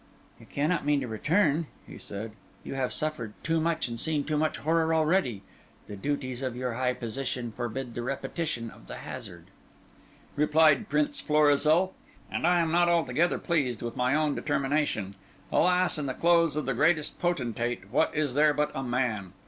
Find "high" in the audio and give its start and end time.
6.73-6.95